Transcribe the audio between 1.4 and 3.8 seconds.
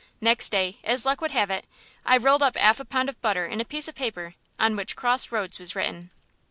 it, I rolled up 'alf a pound of butter in a